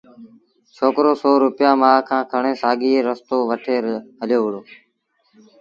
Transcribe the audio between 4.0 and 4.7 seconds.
هليو وهُڙو